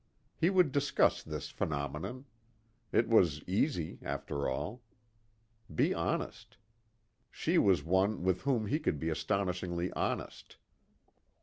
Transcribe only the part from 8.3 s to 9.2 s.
whom he could be